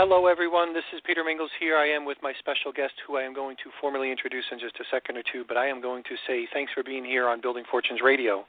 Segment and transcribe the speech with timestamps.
[0.00, 0.72] Hello, everyone.
[0.72, 1.76] This is Peter Mingils here.
[1.76, 4.80] I am with my special guest, who I am going to formally introduce in just
[4.80, 5.44] a second or two.
[5.46, 8.46] But I am going to say thanks for being here on Building Fortunes Radio.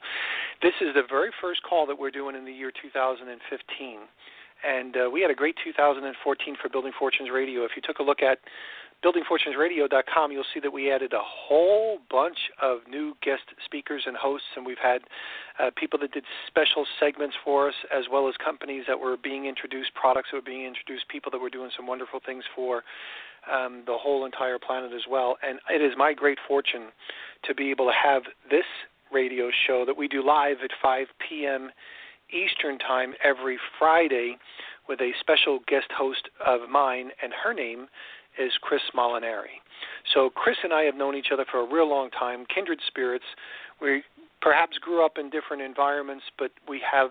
[0.62, 3.28] This is the very first call that we're doing in the year 2015.
[4.64, 7.68] And uh, we had a great 2014 for Building Fortunes Radio.
[7.68, 8.38] If you took a look at
[9.04, 14.46] buildingfortunesradio.com, you'll see that we added a whole bunch of new guest speakers and hosts,
[14.56, 15.02] and we've had
[15.58, 19.46] uh, people that did special segments for us, as well as companies that were being
[19.46, 22.82] introduced, products that were being introduced, people that were doing some wonderful things for
[23.52, 25.36] um, the whole entire planet as well.
[25.42, 26.88] And it is my great fortune
[27.44, 28.64] to be able to have this
[29.12, 31.70] radio show that we do live at 5 p.m.
[32.30, 34.36] Eastern Time every Friday
[34.88, 37.86] with a special guest host of mine, and her name
[38.38, 39.60] is Chris Molinari.
[40.14, 43.24] So Chris and I have known each other for a real long time, kindred spirits.
[43.80, 44.02] We
[44.40, 47.10] perhaps grew up in different environments, but we have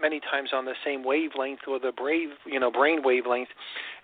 [0.00, 3.50] many times on the same wavelength or the brave, you know, brain wavelength.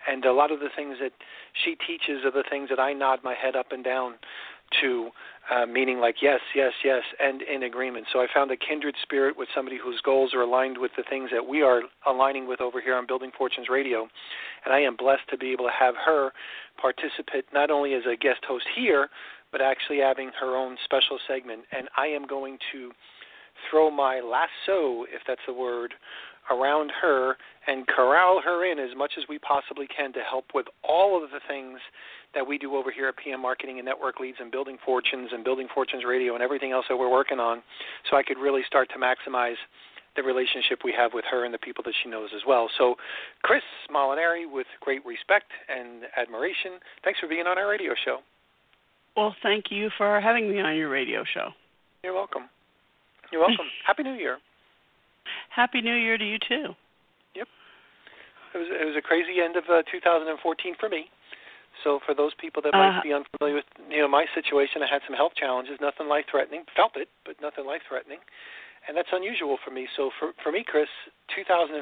[0.07, 1.13] And a lot of the things that
[1.53, 4.15] she teaches are the things that I nod my head up and down
[4.81, 5.09] to
[5.49, 8.07] uh, meaning like yes, yes, yes, and in agreement.
[8.11, 11.29] So I found a kindred spirit with somebody whose goals are aligned with the things
[11.31, 14.07] that we are aligning with over here on Building Fortunes Radio,
[14.65, 16.31] and I am blessed to be able to have her
[16.81, 19.09] participate not only as a guest host here,
[19.51, 21.61] but actually having her own special segment.
[21.71, 22.91] And I am going to
[23.69, 25.93] throw my lasso, if that's the word,
[26.51, 30.67] around her and corral her in as much as we possibly can to help with
[30.83, 31.79] all of the things
[32.33, 35.43] that we do over here at PM Marketing and Network Leads and Building Fortunes and
[35.43, 37.61] Building Fortunes Radio and everything else that we're working on
[38.09, 39.55] so I could really start to maximize
[40.15, 42.69] the relationship we have with her and the people that she knows as well.
[42.77, 42.95] So,
[43.43, 43.61] Chris
[43.93, 48.19] Molinari, with great respect and admiration, thanks for being on our radio show.
[49.15, 51.49] Well, thank you for having me on your radio show.
[52.03, 52.49] You're welcome.
[53.31, 53.65] You're welcome.
[53.85, 54.37] Happy New Year.
[55.49, 56.75] Happy New Year to you too.
[57.35, 57.47] Yep.
[58.53, 61.09] It was it was a crazy end of uh, 2014 for me.
[61.83, 64.89] So for those people that might uh, be unfamiliar with you know my situation, I
[64.89, 68.19] had some health challenges, nothing life threatening, felt it, but nothing life threatening,
[68.87, 69.87] and that's unusual for me.
[69.95, 70.89] So for for me, Chris,
[71.35, 71.77] 2015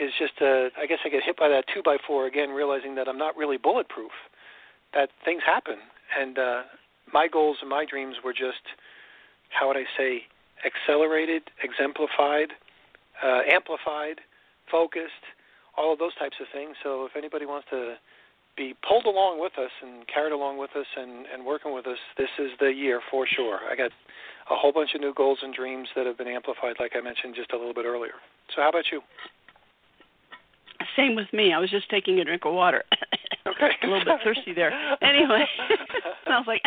[0.00, 2.94] is just a I guess I get hit by that two by four again, realizing
[2.96, 4.12] that I'm not really bulletproof,
[4.92, 5.80] that things happen,
[6.18, 6.62] and uh,
[7.12, 8.62] my goals and my dreams were just
[9.50, 10.28] how would I say
[10.64, 12.52] accelerated, exemplified,
[13.22, 14.20] uh, amplified,
[14.70, 15.24] focused,
[15.76, 16.76] all of those types of things.
[16.82, 17.94] So if anybody wants to
[18.56, 21.98] be pulled along with us and carried along with us and, and working with us,
[22.16, 23.60] this is the year for sure.
[23.70, 23.92] I got
[24.50, 27.34] a whole bunch of new goals and dreams that have been amplified, like I mentioned
[27.36, 28.14] just a little bit earlier.
[28.54, 29.00] So, how about you?
[30.96, 31.52] Same with me.
[31.52, 32.82] I was just taking a drink of water.
[33.46, 33.70] Okay.
[33.82, 34.72] a little bit thirsty there.
[35.02, 35.44] Anyway,
[36.26, 36.62] I was like,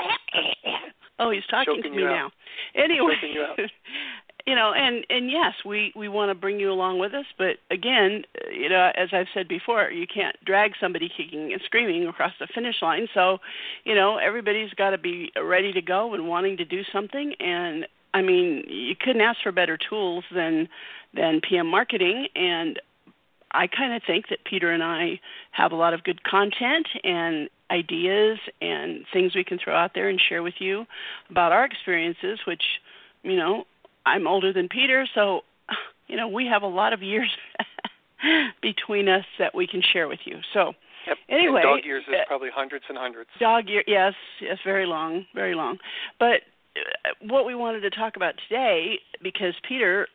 [1.21, 2.31] oh, he's talking to me now.
[2.75, 3.45] Anyway, you,
[4.47, 7.57] you know, and and yes, we we want to bring you along with us, but
[7.69, 12.33] again, you know, as I've said before, you can't drag somebody kicking and screaming across
[12.39, 13.07] the finish line.
[13.13, 13.37] So,
[13.83, 17.33] you know, everybody's got to be ready to go and wanting to do something.
[17.39, 20.67] And I mean, you couldn't ask for better tools than
[21.13, 22.79] than PM marketing and
[23.53, 25.19] I kind of think that Peter and I
[25.51, 30.09] have a lot of good content and ideas and things we can throw out there
[30.09, 30.85] and share with you
[31.29, 32.63] about our experiences, which,
[33.23, 33.63] you know,
[34.05, 35.41] I'm older than Peter, so,
[36.07, 37.29] you know, we have a lot of years
[38.61, 40.39] between us that we can share with you.
[40.53, 40.73] So,
[41.07, 41.17] Yep.
[41.29, 43.29] Anyway, and dog years is uh, probably hundreds and hundreds.
[43.39, 45.79] Dog year, yes, yes, very long, very long.
[46.19, 46.41] But
[46.75, 50.07] uh, what we wanted to talk about today, because Peter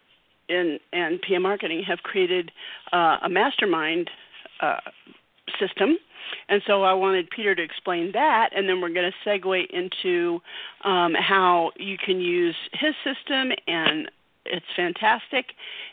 [0.49, 2.53] and and PM Marketing have created
[2.93, 4.11] uh, a mastermind
[4.61, 4.77] uh,
[5.61, 5.99] system,
[6.49, 10.41] and so I wanted Peter to explain that, and then we're going to segue into
[10.85, 14.11] um, how you can use his system, and
[14.45, 15.47] it's fantastic,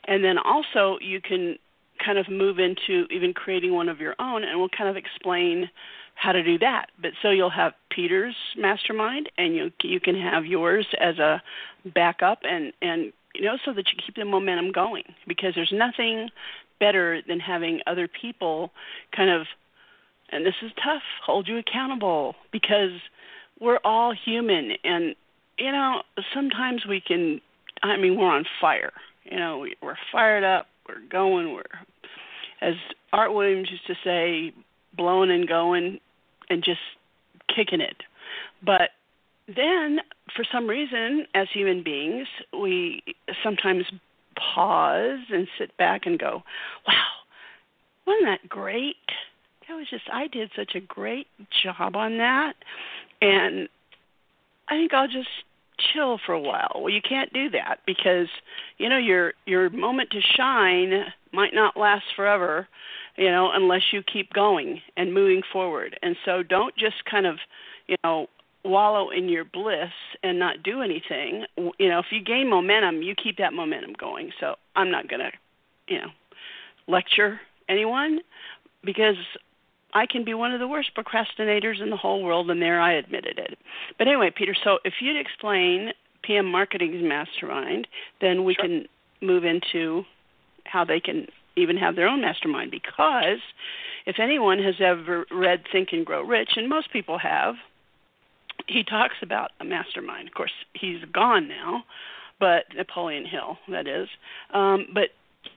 [0.07, 1.57] and then also you can
[2.03, 5.69] kind of move into even creating one of your own, and we'll kind of explain
[6.15, 6.87] how to do that.
[7.01, 11.41] But so you'll have Peter's mastermind, and you you can have yours as a
[11.93, 16.29] backup, and and you know, so that you keep the momentum going because there's nothing
[16.79, 18.71] better than having other people
[19.15, 19.47] kind of
[20.33, 22.91] and this is tough, hold you accountable because
[23.59, 25.15] we're all human and
[25.57, 26.01] you know,
[26.33, 27.39] sometimes we can
[27.83, 28.93] I mean, we're on fire.
[29.23, 31.63] You know, we're fired up, we're going, we're
[32.61, 32.75] as
[33.11, 34.53] Art Williams used to say,
[34.95, 35.99] blowing and going,
[36.49, 36.79] and just
[37.53, 37.97] kicking it.
[38.65, 38.91] But
[39.47, 39.99] then,
[40.35, 43.03] for some reason, as human beings, we
[43.43, 43.85] sometimes
[44.35, 46.43] pause and sit back and go,
[46.87, 47.03] wow,
[48.07, 48.95] wasn't that great?
[49.67, 51.27] That was just, I did such a great
[51.63, 52.53] job on that.
[53.21, 53.69] And
[54.67, 55.29] I think I'll just
[55.93, 56.71] chill for a while.
[56.75, 58.27] Well, you can't do that because
[58.77, 62.67] you know your your moment to shine might not last forever,
[63.17, 65.97] you know, unless you keep going and moving forward.
[66.01, 67.37] And so don't just kind of,
[67.87, 68.27] you know,
[68.63, 71.45] wallow in your bliss and not do anything.
[71.57, 74.31] You know, if you gain momentum, you keep that momentum going.
[74.39, 75.31] So I'm not going to,
[75.87, 76.09] you know,
[76.87, 78.19] lecture anyone
[78.83, 79.15] because
[79.93, 82.93] I can be one of the worst procrastinators in the whole world, and there I
[82.93, 83.57] admitted it.
[83.97, 85.91] But anyway, Peter, so if you'd explain
[86.23, 87.87] PM Marketing's mastermind,
[88.21, 88.65] then we sure.
[88.65, 88.85] can
[89.21, 90.03] move into
[90.65, 92.71] how they can even have their own mastermind.
[92.71, 93.39] Because
[94.05, 97.55] if anyone has ever read Think and Grow Rich, and most people have,
[98.67, 100.27] he talks about a mastermind.
[100.27, 101.83] Of course, he's gone now,
[102.39, 104.07] but Napoleon Hill, that is.
[104.53, 105.09] Um, but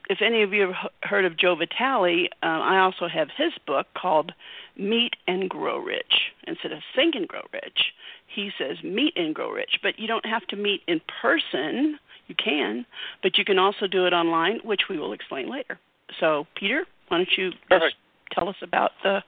[0.08, 3.86] if any of you have heard of Joe Vitale, uh, I also have his book
[3.96, 4.32] called
[4.76, 6.32] Meet and Grow Rich.
[6.46, 7.92] Instead of Think and Grow Rich,
[8.26, 9.80] he says Meet and Grow Rich.
[9.82, 11.98] But you don't have to meet in person.
[12.28, 12.86] You can,
[13.22, 15.78] but you can also do it online, which we will explain later.
[16.18, 17.94] So, Peter, why don't you just
[18.32, 19.22] tell us about the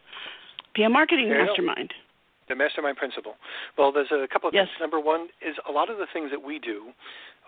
[0.75, 1.93] PM Marketing Mastermind?
[2.49, 3.35] The mastermind principle.
[3.77, 4.67] Well, there's a couple of yes.
[4.67, 4.81] things.
[4.81, 6.93] Number one is a lot of the things that we do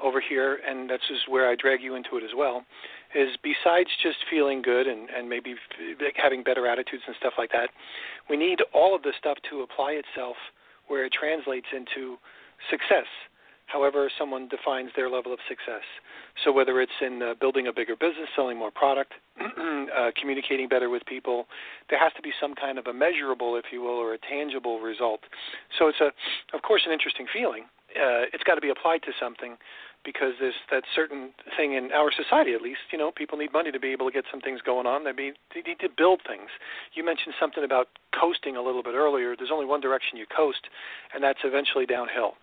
[0.03, 2.65] over here, and that's just where I drag you into it as well,
[3.15, 5.55] is besides just feeling good and, and maybe
[6.17, 7.71] having better attitudes and stuff like that,
[8.29, 10.37] we need all of this stuff to apply itself
[10.89, 12.17] where it translates into
[12.69, 13.07] success
[13.73, 15.85] however someone defines their level of success.
[16.45, 20.91] So whether it's in uh, building a bigger business, selling more product, uh, communicating better
[20.91, 21.47] with people,
[21.89, 24.81] there has to be some kind of a measurable, if you will, or a tangible
[24.81, 25.21] result.
[25.79, 26.11] So it's a,
[26.55, 27.65] of course, an interesting feeling.
[27.91, 29.57] Uh, it's got to be applied to something
[30.05, 32.89] because there's that certain thing in our society, at least.
[32.93, 35.05] You know, people need money to be able to get some things going on.
[35.05, 36.49] They need, they need to build things.
[36.95, 37.89] You mentioned something about
[38.19, 39.37] coasting a little bit earlier.
[39.37, 40.69] There's only one direction you coast,
[41.15, 42.35] and that's eventually downhill.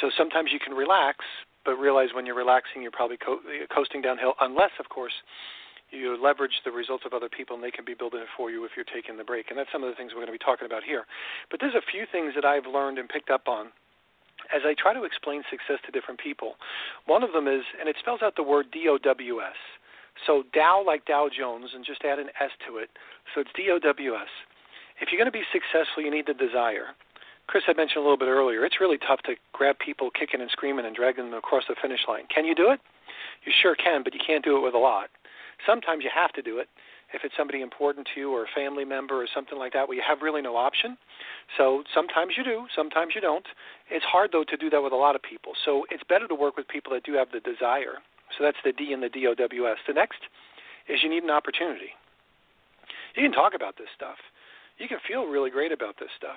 [0.00, 1.24] So sometimes you can relax,
[1.64, 3.40] but realize when you're relaxing, you're probably co-
[3.74, 5.14] coasting downhill, unless, of course,
[5.90, 8.64] you leverage the results of other people and they can be building it for you
[8.64, 9.46] if you're taking the break.
[9.50, 11.06] And that's some of the things we're going to be talking about here.
[11.50, 13.70] But there's a few things that I've learned and picked up on
[14.54, 16.54] as I try to explain success to different people.
[17.06, 19.58] One of them is, and it spells out the word D O W S.
[20.26, 22.90] So Dow like Dow Jones, and just add an S to it.
[23.34, 24.32] So it's D O W S.
[25.00, 26.96] If you're going to be successful, you need the desire.
[27.46, 30.50] Chris had mentioned a little bit earlier, it's really tough to grab people kicking and
[30.50, 32.26] screaming and dragging them across the finish line.
[32.26, 32.80] Can you do it?
[33.44, 35.10] You sure can, but you can't do it with a lot.
[35.64, 36.68] Sometimes you have to do it
[37.12, 39.96] if it's somebody important to you or a family member or something like that where
[39.96, 40.96] you have really no option.
[41.56, 43.46] So sometimes you do, sometimes you don't.
[43.90, 45.52] It's hard though to do that with a lot of people.
[45.64, 48.02] So it's better to work with people that do have the desire.
[48.36, 49.78] So that's the D in the DOWS.
[49.86, 50.18] The next
[50.88, 51.94] is you need an opportunity.
[53.14, 54.18] You can talk about this stuff.
[54.78, 56.36] You can feel really great about this stuff.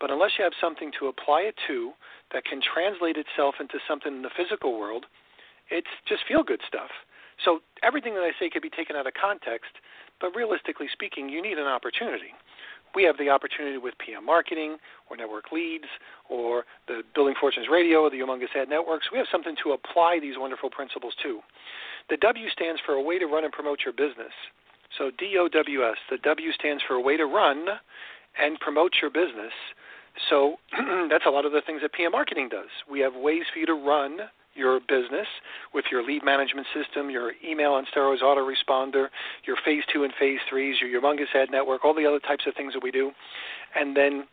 [0.00, 1.92] But unless you have something to apply it to
[2.32, 5.04] that can translate itself into something in the physical world,
[5.70, 6.90] it's just feel good stuff.
[7.44, 9.74] So everything that I say could be taken out of context
[10.24, 12.32] but realistically speaking, you need an opportunity.
[12.94, 14.78] We have the opportunity with PM Marketing
[15.10, 15.84] or Network Leads
[16.30, 19.08] or the Building Fortunes Radio or the Humongous Ad Networks.
[19.12, 21.40] We have something to apply these wonderful principles to.
[22.08, 24.32] The W stands for a way to run and promote your business.
[24.96, 27.66] So DOWS, the W stands for a way to run
[28.40, 29.52] and promote your business.
[30.30, 30.56] So
[31.10, 32.72] that's a lot of the things that PM Marketing does.
[32.90, 34.20] We have ways for you to run
[34.54, 35.26] your business
[35.72, 39.08] with your lead management system, your email on steroids autoresponder,
[39.46, 42.54] your phase two and phase threes, your humongous ad network, all the other types of
[42.54, 43.10] things that we do.
[43.74, 44.24] And then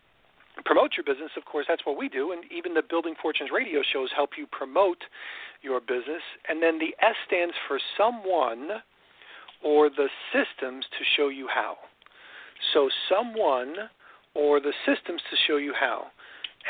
[0.65, 2.31] promote your business, of course, that's what we do.
[2.31, 5.03] And even the Building Fortunes radio shows help you promote
[5.61, 6.21] your business.
[6.47, 8.81] And then the S stands for someone
[9.63, 11.77] or the systems to show you how.
[12.73, 13.75] So, someone
[14.33, 16.05] or the systems to show you how.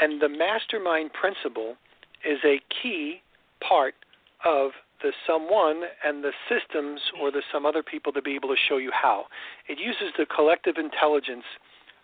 [0.01, 1.75] And the mastermind principle
[2.25, 3.21] is a key
[3.67, 3.95] part
[4.45, 8.59] of the someone and the systems or the some other people to be able to
[8.69, 9.25] show you how.
[9.67, 11.45] It uses the collective intelligence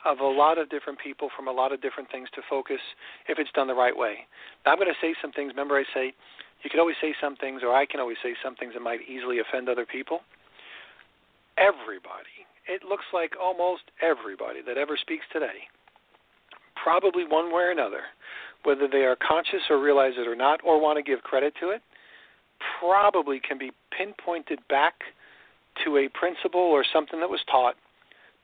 [0.05, 2.79] of a lot of different people from a lot of different things to focus
[3.27, 4.25] if it's done the right way.
[4.65, 5.51] Now I'm going to say some things.
[5.51, 6.13] Remember, I say
[6.63, 9.01] you can always say some things, or I can always say some things that might
[9.07, 10.21] easily offend other people.
[11.57, 15.65] Everybody, it looks like almost everybody that ever speaks today,
[16.81, 18.01] probably one way or another,
[18.67, 21.69] whether they are conscious or realize it or not, or want to give credit to
[21.69, 21.81] it,
[22.81, 24.93] probably can be pinpointed back
[25.85, 27.75] to a principle or something that was taught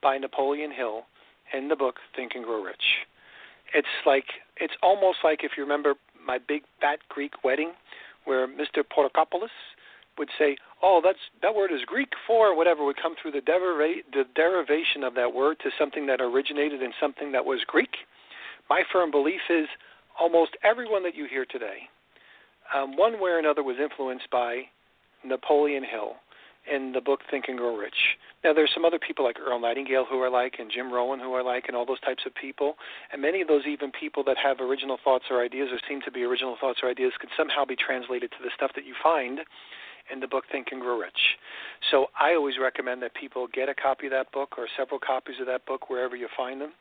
[0.01, 1.01] by Napoleon Hill
[1.53, 3.03] in the book Think and Grow Rich.
[3.73, 4.23] It's like
[4.61, 7.73] it's almost like if you remember my big fat Greek wedding,
[8.23, 8.79] where Mr.
[8.79, 9.49] Portokopoulos
[10.17, 14.03] would say, "Oh, that's that word is Greek for whatever." Would come through the, deriva-
[14.13, 17.97] the derivation of that word to something that originated in something that was Greek.
[18.69, 19.67] My firm belief is
[20.19, 21.89] almost everyone that you hear today,
[22.75, 24.63] um, one way or another, was influenced by
[25.23, 26.15] Napoleon Hill
[26.71, 28.17] in the book Think and Grow Rich.
[28.43, 31.33] Now, there's some other people like Earl Nightingale who are like, and Jim Rohn who
[31.33, 32.75] are like, and all those types of people.
[33.11, 36.11] And many of those even people that have original thoughts or ideas, or seem to
[36.11, 39.39] be original thoughts or ideas, could somehow be translated to the stuff that you find
[40.11, 41.37] in the book Think and Grow Rich.
[41.91, 45.35] So I always recommend that people get a copy of that book or several copies
[45.39, 46.73] of that book wherever you find them.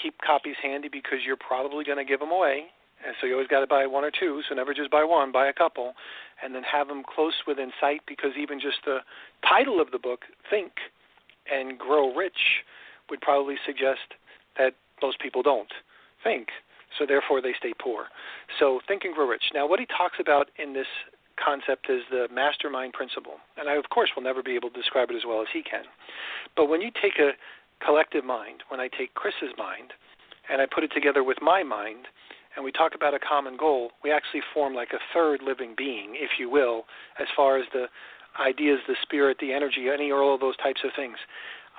[0.00, 2.66] Keep copies handy because you're probably going to give them away
[3.04, 4.42] and so you always got to buy one or two.
[4.48, 5.94] So never just buy one, buy a couple,
[6.42, 8.00] and then have them close within sight.
[8.06, 8.98] Because even just the
[9.48, 10.72] title of the book, "Think
[11.50, 12.64] and Grow Rich,"
[13.08, 14.14] would probably suggest
[14.56, 15.72] that most people don't
[16.22, 16.48] think.
[16.98, 18.08] So therefore, they stay poor.
[18.58, 19.52] So think and grow rich.
[19.52, 20.86] Now, what he talks about in this
[21.36, 25.10] concept is the mastermind principle, and I, of course, will never be able to describe
[25.10, 25.84] it as well as he can.
[26.56, 27.32] But when you take a
[27.84, 29.92] collective mind, when I take Chris's mind,
[30.50, 32.06] and I put it together with my mind,
[32.56, 36.14] and we talk about a common goal, we actually form like a third living being,
[36.14, 36.84] if you will,
[37.20, 37.86] as far as the
[38.40, 41.16] ideas, the spirit, the energy, any or all of those types of things.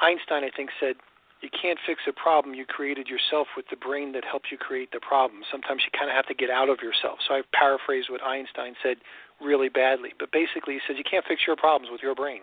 [0.02, 0.96] Einstein, I think, said,
[1.42, 4.92] You can't fix a problem you created yourself with the brain that helps you create
[4.92, 5.42] the problem.
[5.52, 7.20] Sometimes you kind of have to get out of yourself.
[7.28, 8.98] So I paraphrase what Einstein said
[9.42, 10.14] really badly.
[10.18, 12.42] But basically, he says, You can't fix your problems with your brain.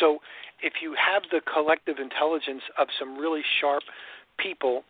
[0.00, 0.18] So
[0.62, 3.82] if you have the collective intelligence of some really sharp
[4.38, 4.84] people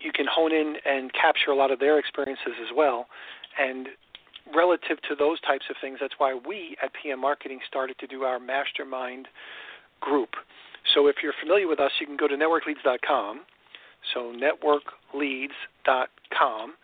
[0.00, 3.06] you can hone in and capture a lot of their experiences as well.
[3.58, 3.88] And
[4.54, 8.22] relative to those types of things, that's why we at PM Marketing started to do
[8.22, 9.26] our mastermind
[10.00, 10.36] group.
[10.94, 13.40] So if you're familiar with us, you can go to networkleads.com.
[14.14, 16.74] So networkleads.com.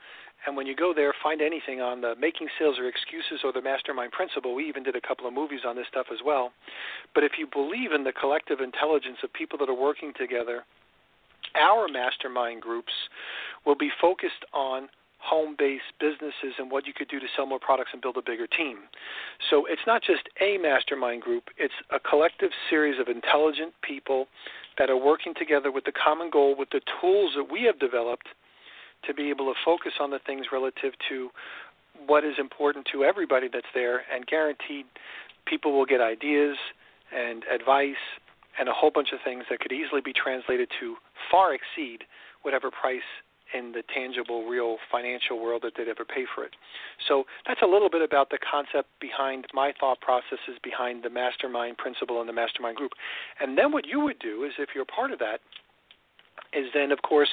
[0.47, 3.63] And when you go there, find anything on the making sales or excuses or the
[3.63, 4.55] mastermind principle.
[4.55, 6.53] We even did a couple of movies on this stuff as well.
[7.15, 10.65] But if you believe in the collective intelligence of people that are working together
[11.55, 12.93] our mastermind groups
[13.67, 17.59] will be focused on home based businesses and what you could do to sell more
[17.59, 18.79] products and build a bigger team.
[19.51, 24.27] So it's not just a mastermind group, it's a collective series of intelligent people
[24.77, 28.29] that are working together with the common goal, with the tools that we have developed
[29.07, 31.31] to be able to focus on the things relative to
[32.07, 34.87] what is important to everybody that's there and guaranteed
[35.47, 36.57] people will get ideas
[37.15, 38.01] and advice
[38.59, 40.97] and a whole bunch of things that could easily be translated to
[41.31, 42.05] far exceed
[42.43, 43.03] whatever price
[43.53, 46.53] in the tangible, real financial world that they'd ever pay for it.
[47.07, 51.79] So that's a little bit about the concept behind my thought processes behind the mastermind
[51.79, 52.93] principle and the mastermind group.
[53.41, 55.39] And then what you would do is, if you're part of that,
[56.53, 57.31] is then, of course,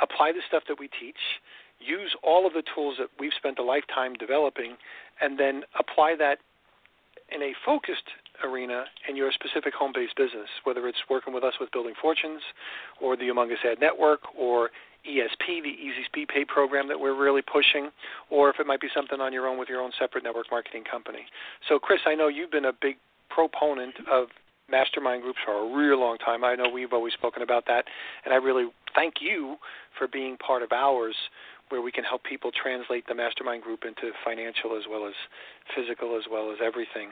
[0.00, 1.40] apply the stuff that we teach,
[1.78, 4.76] use all of the tools that we've spent a lifetime developing,
[5.20, 6.38] and then apply that
[7.34, 8.08] in a focused
[8.42, 12.42] arena in your specific home based business, whether it's working with us with Building Fortunes
[13.00, 14.70] or the Humongous Ad Network or
[15.08, 17.90] ESP, the Easy Speed Pay program that we're really pushing,
[18.30, 20.82] or if it might be something on your own with your own separate network marketing
[20.90, 21.26] company.
[21.68, 22.96] So, Chris, I know you've been a big
[23.28, 24.28] proponent of
[24.70, 26.44] mastermind groups for a real long time.
[26.44, 27.84] I know we've always spoken about that,
[28.24, 29.56] and I really thank you
[29.98, 31.14] for being part of ours
[31.68, 35.14] where we can help people translate the mastermind group into financial as well as
[35.74, 37.10] physical as well as everything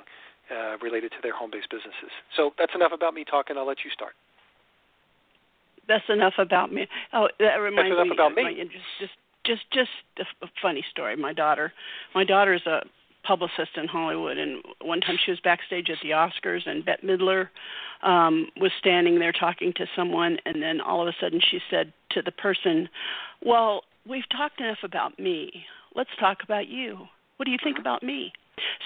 [0.50, 2.12] uh, related to their home-based businesses.
[2.36, 3.56] So that's enough about me talking.
[3.56, 4.12] I'll let you start.
[5.88, 6.86] That's enough about me.
[7.12, 8.14] Oh, that reminds that's enough me.
[8.14, 8.42] about me.
[8.42, 8.52] My,
[9.00, 9.12] just,
[9.44, 11.16] just, just, just a funny story.
[11.16, 11.72] My daughter,
[12.14, 12.82] my daughter is a
[13.24, 17.48] publicist in Hollywood, and one time she was backstage at the Oscars, and Bette Midler
[18.02, 21.92] um, was standing there talking to someone, and then all of a sudden she said
[22.10, 22.88] to the person,
[23.44, 25.64] "Well, we've talked enough about me.
[25.94, 27.06] Let's talk about you.
[27.36, 27.82] What do you think mm-hmm.
[27.82, 28.32] about me?"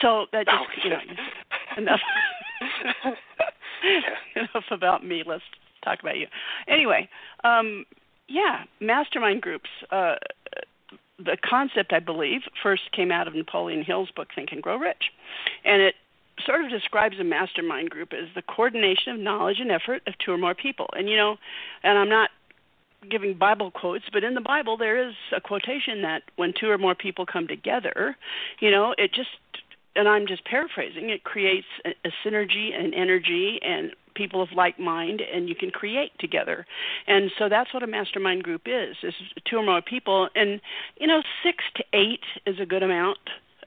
[0.01, 1.01] So that just, oh, you know,
[1.77, 2.01] enough
[4.37, 5.23] enough about me.
[5.27, 5.43] Let's
[5.85, 6.27] talk about you.
[6.69, 7.09] Anyway,
[7.45, 7.85] um,
[8.29, 9.71] yeah, mastermind groups.
[9.91, 10.17] Uh,
[11.19, 15.13] the concept, I believe, first came out of Napoleon Hill's book Think and Grow Rich,
[15.65, 15.95] and it
[16.45, 20.33] sort of describes a mastermind group as the coordination of knowledge and effort of two
[20.33, 20.87] or more people.
[20.93, 21.37] And you know,
[21.83, 22.31] and I'm not
[23.11, 26.79] giving Bible quotes, but in the Bible there is a quotation that when two or
[26.79, 28.17] more people come together,
[28.61, 29.31] you know, it just
[29.95, 34.79] and I'm just paraphrasing, it creates a, a synergy and energy and people of like
[34.79, 36.67] mind and you can create together.
[37.07, 38.97] And so that's what a mastermind group is.
[39.03, 39.15] Is
[39.49, 40.61] two or more people and
[40.99, 43.19] you know 6 to 8 is a good amount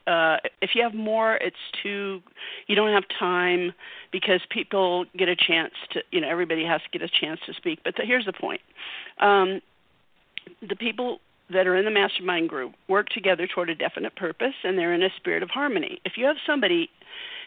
[0.10, 2.22] uh, if you have more, it's too.
[2.66, 3.74] You don't have time
[4.12, 6.02] because people get a chance to.
[6.12, 7.82] You know, everybody has to get a chance to speak.
[7.84, 8.62] But the, here's the point:
[9.20, 9.62] um,
[10.68, 11.20] the people
[11.52, 15.04] that are in the mastermind group work together toward a definite purpose, and they're in
[15.04, 16.02] a spirit of harmony.
[16.06, 16.90] If you have somebody,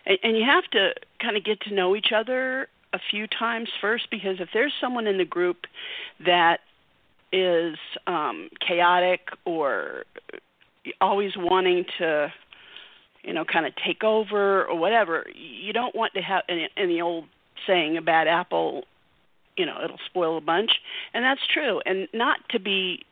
[0.07, 3.69] and, and you have to kind of get to know each other a few times
[3.81, 5.67] first, because if there's someone in the group
[6.25, 6.59] that
[7.33, 10.05] is um, chaotic or
[11.01, 12.33] always wanting to
[13.23, 17.01] you know kind of take over or whatever you don't want to have in the
[17.01, 17.25] old
[17.67, 18.83] saying a bad apple
[19.57, 20.73] you know it'll spoil a bunch.
[21.15, 21.81] And that's true.
[21.87, 23.05] And not to be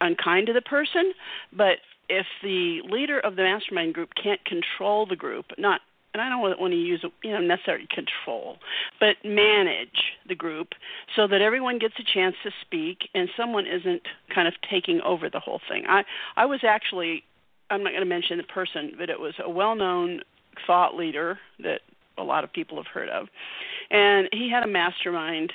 [0.00, 1.12] unkind to the person
[1.52, 1.78] but
[2.08, 5.80] if the leader of the mastermind group can't control the group not
[6.14, 8.58] and I don't want to use you know necessarily control,
[9.00, 10.68] but manage the group
[11.16, 14.02] so that everyone gets a chance to speak and someone isn't
[14.34, 15.84] kind of taking over the whole thing.
[15.88, 16.04] I
[16.36, 17.24] I was actually
[17.70, 20.20] I'm not going to mention the person, but it was a well-known
[20.66, 21.80] thought leader that
[22.18, 23.28] a lot of people have heard of,
[23.90, 25.52] and he had a mastermind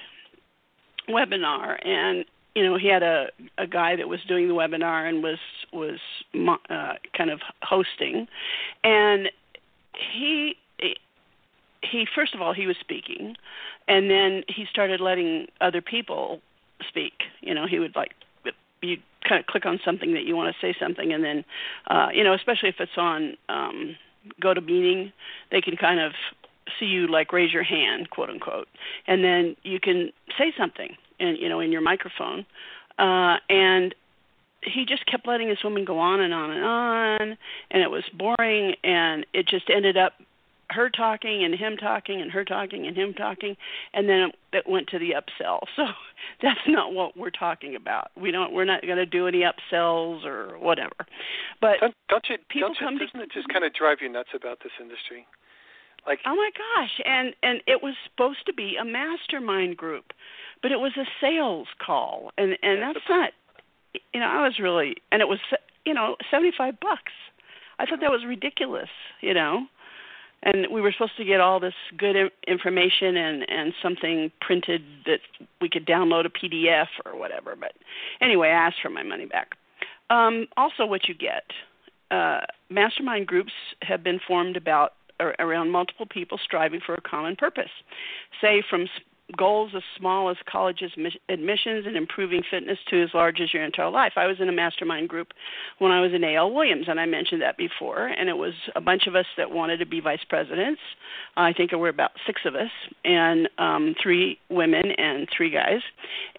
[1.10, 5.24] webinar and you know he had a a guy that was doing the webinar and
[5.24, 5.40] was
[5.72, 6.00] was
[6.70, 8.28] uh, kind of hosting
[8.84, 9.30] and
[9.98, 10.56] he
[11.84, 13.36] he first of all he was speaking
[13.88, 16.42] and then he started letting other people
[16.88, 17.14] speak.
[17.42, 18.12] You know he would like
[18.82, 21.44] you kind of click on something that you want to say something and then
[21.88, 23.96] uh you know especially if it's on um
[24.42, 25.12] GoToMeeting
[25.52, 26.14] they can kind of
[26.80, 28.68] see you like raise your hand quote unquote
[29.08, 32.46] and then you can say something and you know in your microphone
[33.00, 33.96] uh and
[34.64, 37.38] he just kept letting this woman go on and on and on
[37.72, 40.14] and it was boring and it just ended up
[40.70, 43.56] her talking and him talking and her talking and him talking
[43.94, 45.60] and then it went to the upsell.
[45.76, 45.86] So
[46.42, 48.12] that's not what we're talking about.
[48.20, 50.96] We don't we're not going to do any upsells or whatever.
[51.62, 54.00] But don't, don't you people don't you, come doesn't to, it just kind of drive
[54.02, 55.26] you nuts about this industry?
[56.06, 60.06] Like oh my gosh and and it was supposed to be a mastermind group
[60.62, 63.32] but it was a sales call and and that's not
[64.14, 65.40] you know, I was really, and it was,
[65.86, 67.14] you know, seventy-five bucks.
[67.80, 68.90] I thought that was ridiculous,
[69.22, 69.66] you know.
[70.44, 72.16] And we were supposed to get all this good
[72.48, 75.20] information and and something printed that
[75.62, 77.56] we could download a PDF or whatever.
[77.60, 77.74] But
[78.22, 79.56] anyway, I asked for my money back.
[80.10, 81.44] Um, also, what you get,
[82.12, 84.94] uh, mastermind groups have been formed about
[85.40, 87.72] around multiple people striving for a common purpose.
[88.40, 88.88] Say from
[89.36, 93.90] goals as small as college admissions and improving fitness to as large as your entire
[93.90, 94.14] life.
[94.16, 95.30] I was in a mastermind group
[95.80, 96.54] when I was in A.L.
[96.54, 98.08] Williams, and I mentioned that before.
[98.08, 100.80] And it was a bunch of us that wanted to be vice presidents.
[101.36, 102.72] I think there were about six of us,
[103.04, 105.82] and um, three women and three guys.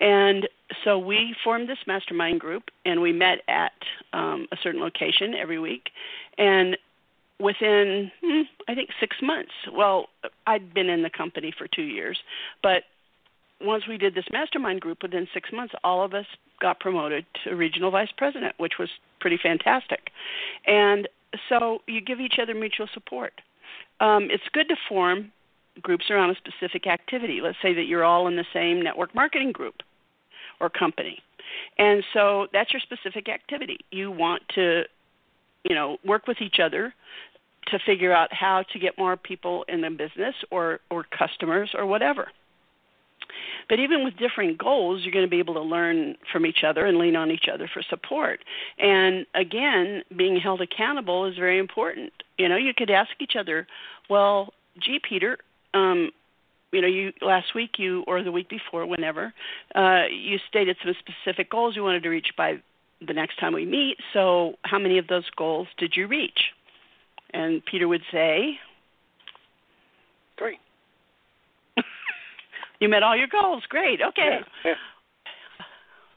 [0.00, 0.48] And
[0.84, 3.72] so we formed this mastermind group, and we met at
[4.12, 5.90] um, a certain location every week.
[6.38, 6.76] And
[7.40, 9.52] within hmm, I think six months.
[9.72, 10.06] Well,
[10.46, 12.18] I'd been in the company for two years,
[12.62, 12.84] but
[13.60, 16.26] once we did this mastermind group, within six months, all of us
[16.60, 18.88] got promoted to regional vice president, which was
[19.20, 20.10] pretty fantastic.
[20.66, 21.08] And
[21.48, 23.32] so you give each other mutual support.
[24.00, 25.32] Um, it's good to form
[25.82, 27.40] groups around a specific activity.
[27.42, 29.76] Let's say that you're all in the same network marketing group
[30.60, 31.18] or company.
[31.78, 33.78] And so that's your specific activity.
[33.90, 34.82] You want to,
[35.64, 36.94] you know, work with each other
[37.70, 41.86] to figure out how to get more people in the business or or customers or
[41.86, 42.28] whatever.
[43.68, 46.86] But even with different goals, you're going to be able to learn from each other
[46.86, 48.40] and lean on each other for support.
[48.78, 52.12] And again, being held accountable is very important.
[52.38, 53.66] You know, you could ask each other,
[54.08, 55.38] "Well, gee, Peter,
[55.74, 56.10] um,
[56.72, 59.32] you know, you last week you or the week before, whenever,
[59.74, 62.60] uh, you stated some specific goals you wanted to reach by
[63.00, 63.98] the next time we meet.
[64.12, 66.52] So, how many of those goals did you reach?"
[67.32, 68.58] And Peter would say,
[70.38, 70.58] Three.
[72.80, 73.64] you met all your goals.
[73.68, 74.00] Great.
[74.00, 74.38] Okay.
[74.64, 74.74] Yeah, yeah.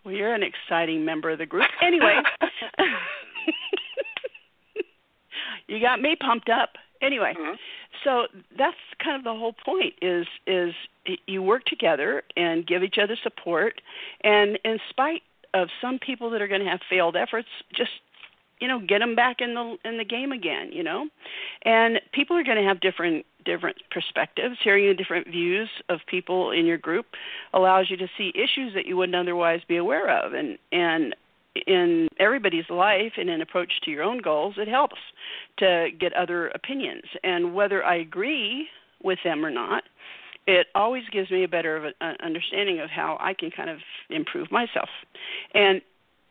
[0.04, 1.68] Well, you're an exciting member of the group.
[1.82, 2.22] Anyway,
[5.68, 6.72] you got me pumped up.
[7.02, 7.56] Anyway, mm-hmm.
[8.04, 10.74] so that's kind of the whole point is is
[11.26, 13.82] you work together and give each other support
[14.24, 15.24] and in spite
[15.56, 17.90] of some people that are going to have failed efforts just
[18.62, 21.08] you know get them back in the in the game again you know
[21.64, 26.66] and people are going to have different different perspectives hearing different views of people in
[26.66, 27.08] your group
[27.54, 31.16] allows you to see issues that you wouldn't otherwise be aware of and and
[31.68, 34.96] in everybody's life and in approach to your own goals it helps
[35.58, 38.68] to get other opinions and whether i agree
[39.04, 39.84] with them or not
[40.48, 43.78] it always gives me a better of an understanding of how I can kind of
[44.10, 44.90] improve myself.
[45.54, 45.82] And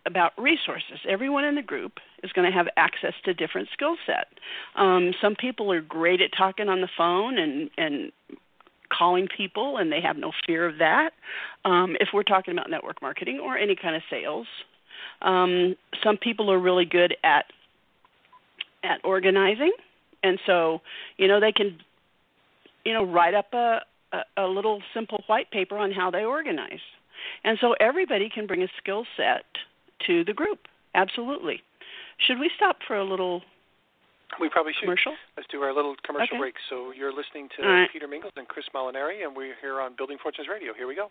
[0.07, 0.99] about resources.
[1.09, 4.27] Everyone in the group is going to have access to different skill set.
[4.77, 8.13] Um, some people are great at talking on the phone and and
[8.97, 11.11] calling people, and they have no fear of that.
[11.65, 14.47] Um, if we're talking about network marketing or any kind of sales,
[15.23, 17.47] um, some people are really good at
[18.83, 19.73] at organizing,
[20.23, 20.81] and so
[21.17, 21.79] you know they can
[22.85, 23.81] you know write up a,
[24.13, 26.81] a, a little simple white paper on how they organize,
[27.45, 29.45] and so everybody can bring a skill set
[30.07, 30.61] to the group.
[30.95, 31.63] Absolutely.
[32.27, 33.43] Should we stop for a little
[34.41, 34.83] we probably should.
[34.83, 35.13] Commercial?
[35.37, 36.39] Let's do our little commercial Okay.
[36.39, 36.55] break.
[36.69, 37.91] So you're listening to All right.
[37.93, 40.73] Peter Mingils and Chris Molinari, and we're here on Building Fortunes Radio.
[40.75, 41.11] Here we go.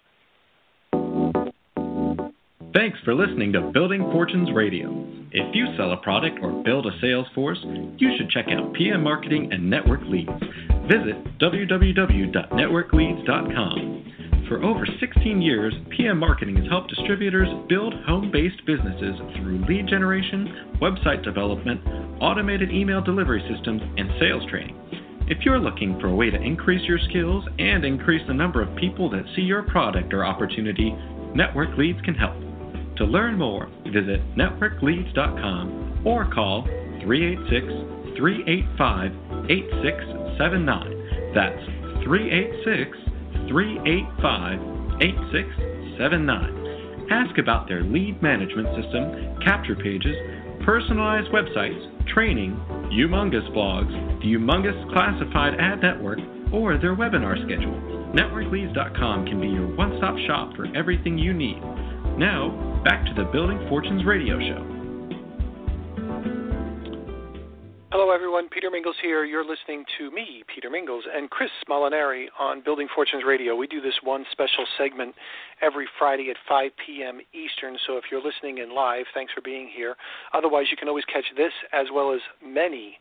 [2.74, 4.90] Thanks for listening to Building Fortunes Radio.
[5.32, 7.58] If you sell a product or build a sales force,
[7.98, 10.30] you should check out PM Marketing and Network Leads.
[10.88, 14.09] Visit www.networkleads.com.
[14.50, 19.86] For over 16 years, PM Marketing has helped distributors build home based businesses through lead
[19.88, 21.80] generation, website development,
[22.20, 24.76] automated email delivery systems, and sales training.
[25.28, 28.76] If you're looking for a way to increase your skills and increase the number of
[28.76, 30.96] people that see your product or opportunity,
[31.36, 32.34] Network Leads can help.
[32.98, 36.64] To learn more, visit networkleads.com or call
[37.04, 39.12] 386 385
[39.48, 41.34] 8679.
[41.36, 43.09] That's 386
[43.48, 47.08] 385 8679.
[47.12, 50.16] Ask about their lead management system, capture pages,
[50.64, 51.82] personalized websites,
[52.14, 52.56] training,
[52.94, 56.20] humongous blogs, the humongous classified ad network,
[56.54, 57.74] or their webinar schedule.
[58.14, 61.62] NetworkLeads.com can be your one stop shop for everything you need.
[62.18, 64.79] Now, back to the Building Fortunes radio show.
[68.00, 68.48] Hello, everyone.
[68.48, 69.26] Peter Mingils here.
[69.26, 73.58] You're listening to me, Peter Mingils, and Chris Molinari on Building Fortunes Radio.
[73.58, 75.14] We do this one special segment
[75.62, 77.20] every Friday at 5 p.m.
[77.34, 77.78] Eastern.
[77.86, 79.98] So if you're listening in live, thanks for being here.
[80.34, 83.00] Otherwise, you can always catch this as well as many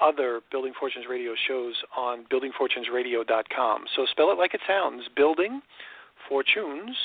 [0.00, 3.84] other Building Fortunes Radio shows on buildingfortunesradio.com.
[3.94, 5.60] So spell it like it sounds Building
[6.26, 6.96] Fortunes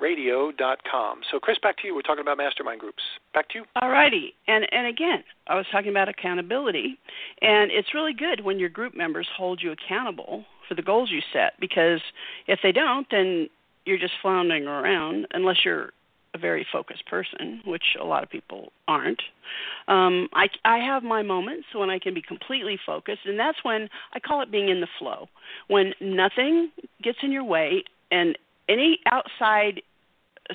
[0.00, 1.20] radio.com.
[1.30, 1.94] So, Chris, back to you.
[1.94, 3.02] We're talking about mastermind groups.
[3.34, 3.64] Back to you.
[3.80, 4.34] All righty.
[4.46, 6.98] And and again, I was talking about accountability,
[7.42, 11.20] and it's really good when your group members hold you accountable for the goals you
[11.32, 12.00] set because
[12.46, 13.48] if they don't, then
[13.84, 15.90] you're just floundering around unless you're
[16.34, 19.22] a very focused person, which a lot of people aren't.
[19.88, 23.88] Um, I I have my moments when I can be completely focused, and that's when
[24.12, 25.28] I call it being in the flow.
[25.68, 26.70] When nothing
[27.02, 28.36] gets in your way and
[28.68, 29.82] any outside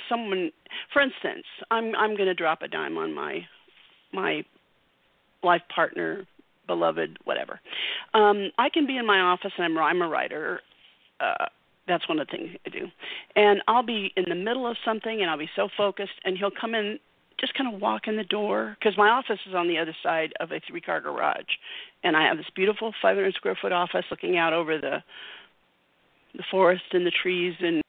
[0.07, 0.51] someone
[0.93, 3.45] for instance i'm i'm going to drop a dime on my
[4.13, 4.43] my
[5.43, 6.25] life partner
[6.67, 7.59] beloved whatever.
[8.13, 10.61] Um i can be in my office and i'm i'm a writer
[11.19, 11.45] uh
[11.87, 12.87] that's one of the things i do.
[13.35, 16.51] And i'll be in the middle of something and i'll be so focused and he'll
[16.51, 16.99] come in
[17.39, 20.31] just kind of walk in the door because my office is on the other side
[20.39, 21.57] of a three car garage.
[22.03, 25.03] And i have this beautiful 500 square foot office looking out over the
[26.35, 27.81] the forest and the trees and